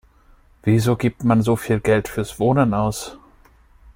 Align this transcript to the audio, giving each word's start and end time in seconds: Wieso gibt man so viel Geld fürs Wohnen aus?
Wieso 0.63 0.95
gibt 0.95 1.23
man 1.25 1.43
so 1.43 1.55
viel 1.55 1.79
Geld 1.79 2.07
fürs 2.07 2.39
Wohnen 2.39 2.73
aus? 2.73 3.19